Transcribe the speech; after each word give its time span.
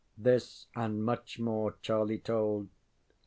This 0.17 0.65
and 0.75 1.05
much 1.05 1.37
more 1.37 1.75
Charlie 1.83 2.17
told. 2.17 2.69